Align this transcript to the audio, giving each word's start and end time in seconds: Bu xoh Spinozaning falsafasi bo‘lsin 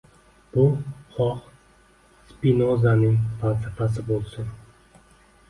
Bu 0.53 0.61
xoh 1.17 1.35
Spinozaning 2.31 3.21
falsafasi 3.45 4.07
bo‘lsin 4.11 4.51